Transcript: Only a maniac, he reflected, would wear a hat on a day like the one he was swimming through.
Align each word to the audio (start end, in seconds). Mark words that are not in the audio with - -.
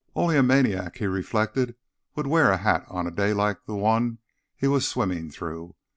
Only 0.15 0.35
a 0.35 0.41
maniac, 0.41 0.97
he 0.97 1.05
reflected, 1.05 1.75
would 2.15 2.25
wear 2.25 2.49
a 2.49 2.57
hat 2.57 2.85
on 2.89 3.05
a 3.05 3.11
day 3.11 3.33
like 3.35 3.65
the 3.67 3.75
one 3.75 4.17
he 4.55 4.65
was 4.67 4.87
swimming 4.87 5.29
through. 5.29 5.75